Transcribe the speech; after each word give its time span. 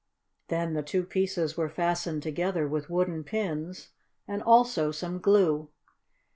Then 0.47 0.73
the 0.73 0.81
two 0.81 1.03
pieces 1.03 1.55
were 1.55 1.69
fastened 1.69 2.23
together 2.23 2.67
with 2.67 2.89
wooden 2.89 3.23
pins, 3.23 3.89
and 4.27 4.41
also 4.41 4.89
some 4.89 5.19
glue. 5.19 5.69